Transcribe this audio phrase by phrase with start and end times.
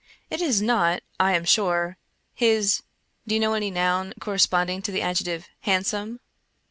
[0.31, 1.99] It is not, I am sure,
[2.33, 2.81] his—
[3.27, 6.21] do you know any noun corre sponding to the adjective" handsome